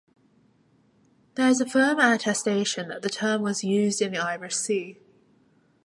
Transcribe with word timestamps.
There 1.35 1.47
is 1.49 1.63
firm 1.71 1.99
attestation 1.99 2.87
that 2.87 3.03
the 3.03 3.09
term 3.11 3.43
was 3.43 3.63
used 3.63 4.01
in 4.01 4.13
the 4.13 4.17
Irish 4.17 4.55
Sea. 4.55 4.97